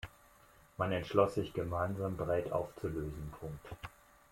Man 0.77 0.91
entschloss 0.93 1.35
sich 1.35 1.53
gemeinsam, 1.53 2.17
Bread 2.17 2.51
aufzulösen. 2.51 3.31